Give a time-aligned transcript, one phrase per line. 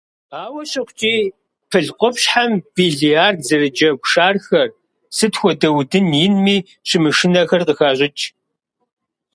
[0.43, 1.17] Ауэ щыхъукӀи,
[1.69, 4.69] пыл къупщхьэм биллиард зэрыджэгу шархэр,
[5.17, 8.23] сыт хуэдэ удын инми щымышынэхэр, къыхащӀыкӀ.